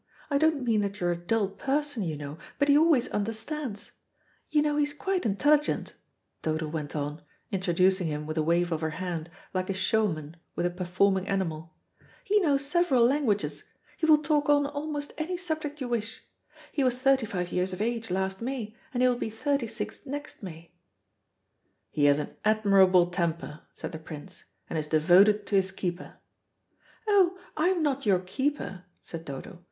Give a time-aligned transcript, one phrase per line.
[0.31, 3.91] I don't mean that you're a dull person, you know, but he always understands.
[4.49, 5.93] You know he's quite intelligent,"
[6.41, 10.65] Dodo went on, introducing him with a wave of her hand, like a showman with
[10.65, 11.75] a performing animal.
[12.23, 13.65] "He knows several languages.
[13.95, 16.23] He will talk on almost any subject you wish.
[16.71, 20.41] He was thirty five years of age last May, and will be thirty six next
[20.41, 20.71] May."
[21.91, 26.15] "He has an admirable temper," said the Prince, "and is devoted to his keeper."
[27.07, 29.59] "Oh, I'm not your keeper," said Dodo.